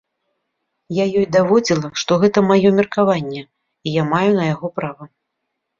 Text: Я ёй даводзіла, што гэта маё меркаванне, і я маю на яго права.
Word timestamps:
Я 0.99 1.05
ёй 1.21 1.27
даводзіла, 1.37 1.93
што 2.05 2.11
гэта 2.23 2.43
маё 2.49 2.69
меркаванне, 2.81 3.41
і 3.87 3.97
я 4.01 4.11
маю 4.17 4.29
на 4.41 4.51
яго 4.53 4.67
права. 4.81 5.03